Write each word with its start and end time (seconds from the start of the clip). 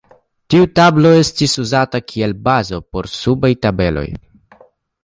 Tiu 0.53 0.63
tabelo 0.79 1.11
estis 1.17 1.53
uzata 1.65 2.01
kiel 2.13 2.35
bazo 2.49 2.81
por 2.91 3.13
la 3.13 3.17
subaj 3.21 3.55
tabeloj. 3.69 4.09